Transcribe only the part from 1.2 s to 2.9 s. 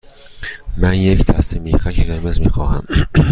دسته میخک قرمز می خواهم.